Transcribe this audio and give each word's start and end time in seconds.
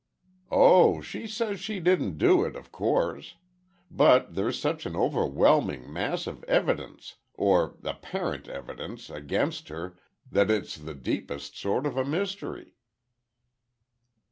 "Oh, 0.49 0.99
she 1.01 1.27
says 1.27 1.59
she 1.59 1.79
didn't 1.79 2.17
do 2.17 2.43
it, 2.43 2.55
of 2.55 2.71
course. 2.71 3.35
But 3.91 4.33
there's 4.33 4.59
such 4.59 4.87
an 4.87 4.95
overwhelming 4.95 5.93
mass 5.93 6.25
of 6.25 6.43
evidence—or, 6.45 7.77
apparent 7.83 8.47
evidence 8.47 9.11
against 9.11 9.67
her, 9.67 9.95
that 10.31 10.49
it's 10.49 10.75
the 10.75 10.95
deepest 10.95 11.55
sort 11.55 11.85
of 11.85 11.97
a 11.97 12.03
mystery." 12.03 12.77